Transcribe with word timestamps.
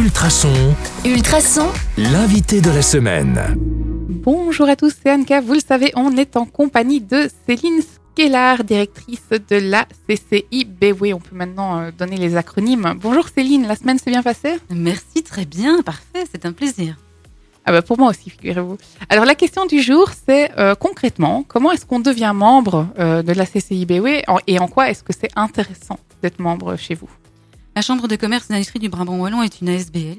Ultrason, 0.00 0.74
Ultrason, 1.04 1.68
l'invité 1.98 2.62
de 2.62 2.70
la 2.70 2.80
semaine. 2.80 3.38
Bonjour 4.08 4.66
à 4.66 4.74
tous, 4.74 4.94
c'est 5.02 5.12
Anka. 5.12 5.42
Vous 5.42 5.52
le 5.52 5.60
savez, 5.60 5.92
on 5.94 6.16
est 6.16 6.38
en 6.38 6.46
compagnie 6.46 7.02
de 7.02 7.28
Céline 7.46 7.82
Skellar, 7.82 8.64
directrice 8.64 9.28
de 9.28 9.56
la 9.56 9.86
CCI 10.08 10.66
Oui, 10.98 11.12
On 11.12 11.18
peut 11.18 11.36
maintenant 11.36 11.80
euh, 11.80 11.90
donner 11.90 12.16
les 12.16 12.36
acronymes. 12.36 12.94
Bonjour 12.98 13.28
Céline, 13.28 13.66
la 13.66 13.76
semaine 13.76 13.98
s'est 13.98 14.10
bien 14.10 14.22
passée? 14.22 14.56
Merci, 14.70 15.22
très 15.22 15.44
bien, 15.44 15.82
parfait, 15.82 16.24
c'est 16.32 16.46
un 16.46 16.52
plaisir. 16.52 16.96
Ah 17.66 17.72
bah 17.72 17.82
pour 17.82 17.98
moi 17.98 18.08
aussi, 18.08 18.30
figurez-vous. 18.30 18.78
Alors 19.10 19.26
la 19.26 19.34
question 19.34 19.66
du 19.66 19.82
jour, 19.82 20.08
c'est 20.26 20.50
euh, 20.58 20.74
concrètement, 20.74 21.44
comment 21.46 21.72
est-ce 21.72 21.84
qu'on 21.84 22.00
devient 22.00 22.32
membre 22.34 22.88
euh, 22.98 23.22
de 23.22 23.34
la 23.34 23.44
CCI 23.44 23.86
et 24.46 24.58
en 24.58 24.68
quoi 24.68 24.88
est-ce 24.88 25.04
que 25.04 25.12
c'est 25.12 25.30
intéressant 25.36 25.98
d'être 26.22 26.38
membre 26.38 26.76
chez 26.76 26.94
vous? 26.94 27.10
La 27.76 27.82
Chambre 27.82 28.08
de 28.08 28.16
commerce 28.16 28.46
et 28.50 28.52
d'industrie 28.52 28.80
du 28.80 28.88
Brabant 28.88 29.16
Wallon 29.16 29.42
est 29.42 29.60
une 29.60 29.68
ASBL. 29.68 30.18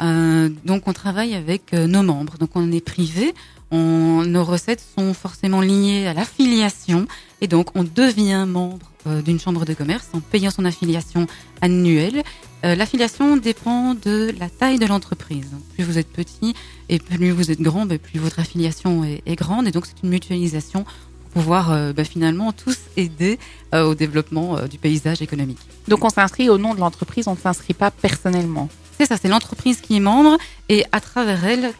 Euh, 0.00 0.48
donc 0.64 0.88
on 0.88 0.92
travaille 0.92 1.34
avec 1.34 1.74
euh, 1.74 1.86
nos 1.86 2.02
membres. 2.02 2.38
Donc 2.38 2.50
on 2.54 2.72
est 2.72 2.80
privé, 2.80 3.34
nos 3.70 4.44
recettes 4.44 4.82
sont 4.96 5.12
forcément 5.12 5.60
liées 5.60 6.06
à 6.06 6.14
l'affiliation 6.14 7.06
et 7.42 7.48
donc 7.48 7.68
on 7.74 7.84
devient 7.84 8.46
membre 8.48 8.90
euh, 9.06 9.20
d'une 9.20 9.38
chambre 9.38 9.66
de 9.66 9.74
commerce 9.74 10.08
en 10.14 10.20
payant 10.20 10.50
son 10.50 10.64
affiliation 10.64 11.26
annuelle. 11.60 12.22
L'affiliation 12.64 13.36
dépend 13.36 13.94
de 13.94 14.34
la 14.40 14.48
taille 14.48 14.80
de 14.80 14.86
l'entreprise. 14.86 15.46
Plus 15.74 15.84
vous 15.84 15.96
êtes 15.96 16.08
petit 16.08 16.54
et 16.88 16.98
plus 16.98 17.30
vous 17.30 17.52
êtes 17.52 17.60
grand, 17.60 17.86
ben, 17.86 18.00
plus 18.00 18.18
votre 18.18 18.40
affiliation 18.40 19.04
est, 19.04 19.36
grande 19.36 19.68
et 19.68 19.70
donc 19.70 19.86
c'est 19.86 20.02
une 20.02 20.10
mutualisation 20.10 20.84
pouvoir 21.28 21.72
euh, 21.72 21.92
ben, 21.92 22.04
finalement 22.04 22.52
tous 22.52 22.78
aider 22.96 23.38
au 23.74 23.94
développement 23.94 24.62
du 24.62 24.78
paysage 24.78 25.20
économique. 25.20 25.58
Donc 25.88 26.02
on 26.02 26.08
s'inscrit 26.08 26.48
au 26.48 26.56
nom 26.56 26.74
de 26.74 26.80
l'entreprise, 26.80 27.28
on 27.28 27.32
ne 27.32 27.38
s'inscrit 27.38 27.74
pas 27.74 27.90
personnellement. 27.90 28.70
C'est 28.98 29.04
ça, 29.04 29.16
c'est 29.20 29.28
l'entreprise 29.28 29.82
qui 29.82 29.96
est 29.96 30.00
membre 30.00 30.38
et 30.70 30.86
à 30.90 31.00
travers 31.00 31.44
elle, 31.44 31.72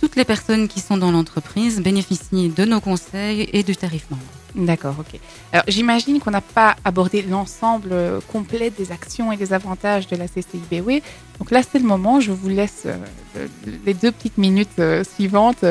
toutes 0.00 0.16
les 0.16 0.24
personnes 0.24 0.68
qui 0.68 0.80
sont 0.80 0.96
dans 0.96 1.12
l'entreprise 1.12 1.80
bénéficient 1.80 2.48
de 2.48 2.64
nos 2.64 2.80
conseils 2.80 3.48
et 3.52 3.62
du 3.62 3.76
tarif 3.76 4.06
membre. 4.10 4.24
D'accord, 4.56 4.94
ok. 4.98 5.20
Alors 5.52 5.64
j'imagine 5.68 6.18
qu'on 6.18 6.30
n'a 6.30 6.40
pas 6.40 6.76
abordé 6.82 7.20
l'ensemble 7.20 7.90
euh, 7.92 8.20
complet 8.32 8.70
des 8.70 8.90
actions 8.90 9.30
et 9.30 9.36
des 9.36 9.52
avantages 9.52 10.06
de 10.06 10.16
la 10.16 10.28
CCIBW. 10.28 11.02
Donc 11.38 11.50
là, 11.50 11.60
c'est 11.62 11.78
le 11.78 11.84
moment, 11.84 12.20
je 12.20 12.32
vous 12.32 12.48
laisse 12.48 12.84
euh, 12.86 13.46
les 13.84 13.92
deux 13.92 14.10
petites 14.10 14.38
minutes 14.38 14.78
euh, 14.78 15.04
suivantes 15.04 15.64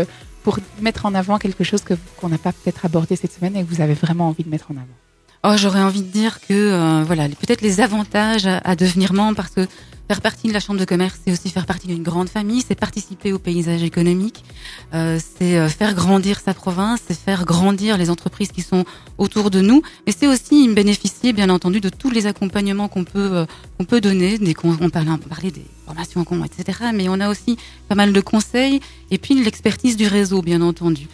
pour 0.45 0.59
mettre 0.79 1.07
en 1.07 1.15
avant 1.15 1.39
quelque 1.39 1.63
chose 1.63 1.81
qu'on 2.17 2.29
n'a 2.29 2.37
pas 2.37 2.53
peut-être 2.53 2.85
abordé 2.85 3.15
cette 3.15 3.33
semaine 3.33 3.55
et 3.55 3.63
que 3.63 3.67
vous 3.67 3.81
avez 3.81 3.95
vraiment 3.95 4.27
envie 4.27 4.43
de 4.43 4.49
mettre 4.49 4.69
en 4.69 4.75
avant. 4.75 4.85
Oh, 5.43 5.57
j'aurais 5.57 5.81
envie 5.81 6.03
de 6.03 6.11
dire 6.11 6.39
que 6.39 7.03
voilà, 7.03 7.27
peut-être 7.29 7.61
les 7.61 7.81
avantages 7.81 8.45
à, 8.45 8.59
à, 8.59 8.75
devenir 8.75 9.11
membre 9.13 9.37
parce 9.37 9.49
que 9.49 9.67
Faire 10.07 10.21
partie 10.21 10.47
de 10.49 10.53
la 10.53 10.59
chambre 10.59 10.79
de 10.79 10.85
commerce, 10.85 11.19
c'est 11.25 11.31
aussi 11.31 11.49
faire 11.49 11.65
partie 11.65 11.87
d'une 11.87 12.03
grande 12.03 12.29
famille, 12.29 12.63
c'est 12.67 12.75
participer 12.75 13.33
au 13.33 13.39
paysage 13.39 13.81
économique, 13.81 14.43
euh, 14.93 15.19
c'est 15.19 15.57
euh, 15.57 15.67
faire 15.67 15.95
grandir 15.95 16.39
sa 16.39 16.53
province, 16.53 16.99
c'est 17.07 17.17
faire 17.17 17.43
grandir 17.43 17.97
les 17.97 18.11
entreprises 18.11 18.51
qui 18.51 18.61
sont 18.61 18.85
autour 19.17 19.49
de 19.49 19.61
nous, 19.61 19.81
et 20.05 20.11
c'est 20.11 20.27
aussi 20.27 20.69
bénéficier, 20.69 21.33
bien 21.33 21.49
entendu, 21.49 21.81
de 21.81 21.89
tous 21.89 22.11
les 22.11 22.27
accompagnements 22.27 22.87
qu'on 22.87 23.03
peut 23.03 23.31
euh, 23.33 23.45
qu'on 23.79 23.85
peut 23.85 23.99
donner. 23.99 24.37
Qu'on 24.53 24.77
on 24.79 24.89
parlait, 24.91 25.09
on 25.09 25.17
parlait 25.17 25.49
des 25.49 25.65
formations 25.85 26.23
etc. 26.45 26.89
Mais 26.93 27.09
on 27.09 27.19
a 27.19 27.27
aussi 27.27 27.57
pas 27.87 27.95
mal 27.95 28.13
de 28.13 28.21
conseils 28.21 28.81
et 29.09 29.17
puis 29.17 29.43
l'expertise 29.43 29.97
du 29.97 30.05
réseau, 30.05 30.43
bien 30.43 30.61
entendu. 30.61 31.07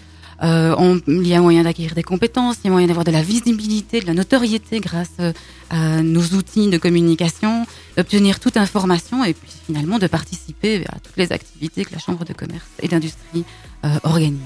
Euh, 0.43 0.75
on, 0.77 0.99
il 1.07 1.27
y 1.27 1.35
a 1.35 1.41
moyen 1.41 1.63
d'acquérir 1.63 1.93
des 1.93 2.03
compétences, 2.03 2.57
il 2.63 2.67
y 2.67 2.69
a 2.69 2.71
moyen 2.71 2.87
d'avoir 2.87 3.05
de 3.05 3.11
la 3.11 3.21
visibilité, 3.21 4.01
de 4.01 4.07
la 4.07 4.13
notoriété 4.13 4.79
grâce 4.79 5.11
euh, 5.19 5.33
à 5.69 6.01
nos 6.01 6.23
outils 6.35 6.69
de 6.69 6.77
communication, 6.79 7.67
d'obtenir 7.95 8.39
toute 8.39 8.57
information 8.57 9.23
et 9.23 9.33
puis 9.33 9.51
finalement 9.67 9.99
de 9.99 10.07
participer 10.07 10.83
à 10.89 10.99
toutes 10.99 11.17
les 11.17 11.31
activités 11.31 11.85
que 11.85 11.93
la 11.93 11.99
Chambre 11.99 12.25
de 12.25 12.33
commerce 12.33 12.65
et 12.81 12.87
d'industrie 12.87 13.45
euh, 13.85 13.89
organise. 14.03 14.39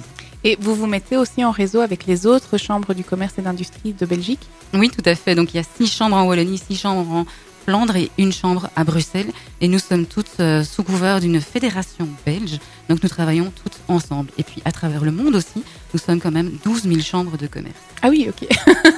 Et 0.44 0.58
vous 0.60 0.76
vous 0.76 0.86
mettez 0.86 1.18
aussi 1.18 1.44
en 1.44 1.52
réseau 1.52 1.80
avec 1.80 2.06
les 2.06 2.28
autres 2.28 2.58
chambres 2.58 2.94
du 2.94 3.04
commerce 3.04 3.34
et 3.40 3.42
d'industrie 3.42 3.94
de 3.94 4.06
Belgique? 4.06 4.42
Oui, 4.74 4.90
tout 4.90 5.02
à 5.06 5.16
fait. 5.16 5.34
Donc 5.34 5.54
il 5.54 5.58
y 5.58 5.60
a 5.60 5.64
six 5.64 5.88
chambres 5.88 6.18
en 6.18 6.28
Wallonie, 6.28 6.60
six 6.60 6.76
chambres 6.76 7.10
en 7.10 7.26
Flandre 7.66 7.96
et 7.96 8.12
une 8.18 8.32
chambre 8.32 8.70
à 8.76 8.84
Bruxelles. 8.84 9.32
Et 9.60 9.68
nous 9.68 9.80
sommes 9.80 10.06
toutes 10.06 10.40
euh, 10.40 10.64
sous 10.64 10.84
couvert 10.84 11.20
d'une 11.20 11.42
fédération 11.42 12.08
belge. 12.26 12.60
Donc 12.90 13.02
nous 13.02 13.10
travaillons 13.10 13.52
toutes 13.64 13.80
ensemble. 13.88 14.30
Et 14.38 14.44
puis 14.44 14.62
à 14.66 14.72
travers 14.72 15.04
le 15.04 15.12
monde 15.12 15.36
aussi, 15.36 15.64
nous 15.94 16.00
sommes 16.00 16.20
quand 16.20 16.32
même 16.32 16.52
12 16.64 16.84
000 16.84 17.00
chambres 17.02 17.38
de 17.38 17.48
commerce. 17.48 17.76
Ah 18.04 18.10
oui, 18.10 18.30
ok. 18.30 18.48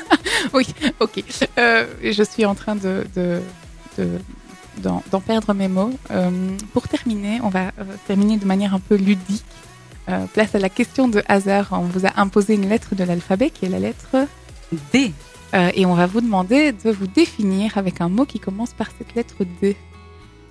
oui, 0.53 0.67
ok. 1.00 1.23
Euh, 1.57 1.85
je 2.03 2.23
suis 2.23 2.45
en 2.45 2.55
train 2.55 2.75
de, 2.75 3.07
de, 3.16 3.41
d'en, 4.78 5.22
perdre 5.22 5.53
mes 5.53 5.69
mots. 5.69 5.94
Euh, 6.11 6.29
pour 6.73 6.89
terminer, 6.89 7.39
on 7.44 7.49
va 7.49 7.72
terminer 8.05 8.38
de 8.38 8.45
manière 8.45 8.73
un 8.73 8.81
peu 8.81 8.95
ludique. 8.95 9.45
place 10.34 10.55
à 10.55 10.59
la 10.59 10.69
question 10.69 11.07
de 11.07 11.23
hasard. 11.29 11.69
On 11.72 11.81
vous 11.81 12.05
a 12.05 12.19
imposé 12.19 12.55
une 12.55 12.67
lettre 12.67 12.95
de 12.95 13.03
l'alphabet 13.05 13.49
qui 13.49 13.66
est 13.66 13.69
la 13.69 13.79
lettre 13.79 14.28
D. 14.91 15.13
Euh, 15.53 15.72
et 15.74 15.85
on 15.85 15.94
va 15.94 16.06
vous 16.06 16.22
demander 16.22 16.72
de 16.72 16.91
vous 16.91 17.08
définir 17.08 17.78
avec 17.78 18.02
un 18.02 18.09
mot 18.09 18.25
qui 18.25 18.40
commence 18.40 18.74
par 18.74 18.88
cette 18.97 19.16
lettre 19.16 19.35
D. 19.62 19.75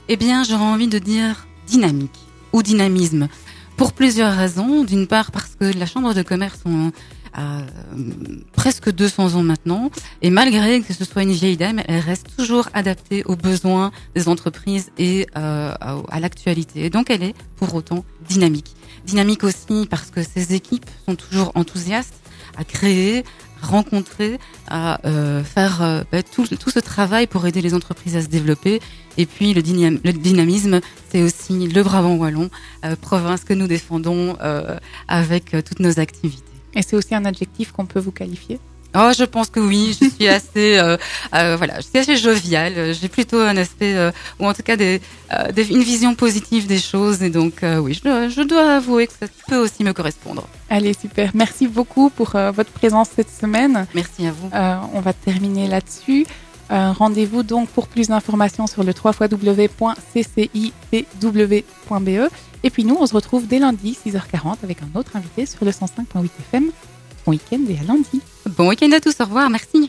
Eh 0.08 0.16
bien, 0.16 0.44
j'aurais 0.44 0.64
envie 0.64 0.88
de 0.88 0.98
dire 0.98 1.46
dynamique 1.66 2.18
ou 2.52 2.62
dynamisme. 2.62 3.28
Pour 3.76 3.92
plusieurs 3.92 4.34
raisons. 4.34 4.84
D'une 4.84 5.06
part, 5.06 5.30
parce 5.30 5.54
que 5.60 5.64
la 5.76 5.84
Chambre 5.86 6.14
de 6.14 6.22
commerce 6.22 6.60
a 7.34 7.58
euh, 7.58 7.62
presque 8.52 8.90
200 8.90 9.34
ans 9.34 9.42
maintenant. 9.42 9.90
Et 10.22 10.30
malgré 10.30 10.80
que 10.80 10.94
ce 10.94 11.04
soit 11.04 11.22
une 11.22 11.32
vieille 11.32 11.58
dame, 11.58 11.82
elle 11.86 12.00
reste 12.00 12.34
toujours 12.36 12.68
adaptée 12.72 13.22
aux 13.24 13.36
besoins 13.36 13.90
des 14.14 14.28
entreprises 14.28 14.90
et 14.96 15.26
euh, 15.36 15.74
à 15.78 16.20
l'actualité. 16.20 16.88
Donc, 16.88 17.10
elle 17.10 17.22
est 17.22 17.34
pour 17.56 17.74
autant 17.74 18.04
dynamique. 18.26 18.74
Dynamique 19.04 19.44
aussi 19.44 19.86
parce 19.90 20.10
que 20.10 20.22
ses 20.22 20.54
équipes 20.54 20.88
sont 21.04 21.16
toujours 21.16 21.52
enthousiastes 21.54 22.14
à 22.56 22.64
créer, 22.64 23.24
rencontrer, 23.60 24.38
à 24.68 25.00
euh, 25.06 25.42
faire 25.42 25.82
euh, 25.82 26.04
bah, 26.10 26.22
tout, 26.22 26.46
tout, 26.46 26.70
ce 26.70 26.78
travail 26.78 27.26
pour 27.26 27.46
aider 27.46 27.62
les 27.62 27.74
entreprises 27.74 28.16
à 28.16 28.22
se 28.22 28.28
développer. 28.28 28.80
Et 29.18 29.26
puis 29.26 29.54
le, 29.54 29.62
le 29.62 30.12
dynamisme, 30.12 30.80
c'est 31.10 31.22
aussi 31.22 31.68
le 31.68 31.82
Brabant 31.82 32.16
wallon, 32.16 32.50
euh, 32.84 32.96
province 32.96 33.44
que 33.44 33.54
nous 33.54 33.66
défendons 33.66 34.36
avec 35.08 35.56
toutes 35.64 35.80
nos 35.80 35.98
activités. 35.98 36.42
Et 36.74 36.82
c'est 36.82 36.96
aussi 36.96 37.14
un 37.14 37.24
adjectif 37.24 37.72
qu'on 37.72 37.86
peut 37.86 38.00
vous 38.00 38.12
qualifier? 38.12 38.58
Oh, 38.98 39.10
je 39.16 39.24
pense 39.24 39.50
que 39.50 39.60
oui. 39.60 39.94
Je 40.00 40.08
suis 40.08 40.26
assez, 40.36 40.78
euh, 40.78 40.96
euh, 41.34 41.56
voilà, 41.56 41.76
je 41.76 41.82
suis 41.82 41.98
assez 41.98 42.16
joviale. 42.16 42.94
J'ai 42.94 43.08
plutôt 43.08 43.38
un 43.40 43.56
aspect, 43.56 43.94
euh, 43.94 44.10
ou 44.40 44.46
en 44.46 44.54
tout 44.54 44.62
cas 44.62 44.76
des, 44.76 45.02
des, 45.52 45.70
une 45.70 45.82
vision 45.82 46.14
positive 46.14 46.66
des 46.66 46.78
choses. 46.78 47.22
Et 47.22 47.28
donc, 47.30 47.62
oui, 47.62 47.92
je 47.94 48.02
dois, 48.02 48.28
je 48.28 48.42
dois, 48.42 48.76
avouer 48.76 49.06
que 49.06 49.12
ça 49.12 49.26
peut 49.48 49.58
aussi 49.58 49.84
me 49.84 49.92
correspondre. 49.92 50.48
Allez, 50.70 50.94
super. 50.94 51.30
Merci 51.34 51.68
beaucoup 51.68 52.08
pour 52.10 52.30
votre 52.30 52.70
présence 52.70 53.10
cette 53.14 53.30
semaine. 53.30 53.86
Merci 53.94 54.26
à 54.26 54.32
vous. 54.32 54.50
on 54.94 55.00
va 55.00 55.12
terminer 55.12 55.68
là-dessus. 55.68 56.26
Rendez-vous 56.70 57.42
donc 57.42 57.68
pour 57.68 57.86
plus 57.88 58.08
d'informations 58.08 58.66
sur 58.66 58.82
le 58.82 58.92
www.ccipw.be. 58.92 59.90
Et 62.62 62.70
puis 62.70 62.84
nous, 62.84 62.96
on 62.98 63.06
se 63.06 63.14
retrouve 63.14 63.46
dès 63.46 63.58
lundi 63.58 63.96
6h40 64.04 64.56
avec 64.64 64.78
un 64.82 64.98
autre 64.98 65.14
invité 65.14 65.46
sur 65.46 65.64
le 65.64 65.70
105.8 65.70 66.24
FM. 66.50 66.70
Bon 67.24 67.32
week-end 67.32 67.60
et 67.68 67.78
à 67.78 67.82
lundi. 67.84 68.20
Bon 68.56 68.68
week-end 68.68 68.90
à 68.92 69.00
tous, 69.00 69.20
au 69.20 69.24
revoir, 69.24 69.50
merci. 69.50 69.82